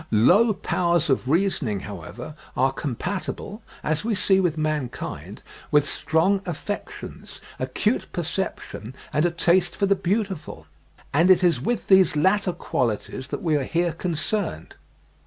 [0.09, 7.39] Low powers of reasoning, however, are compatible, as we see with mankind, with strong affections,
[7.59, 10.65] acute perception, and a taste for the beautiful;
[11.13, 14.73] and it is with these latter qualities that we are here concerned.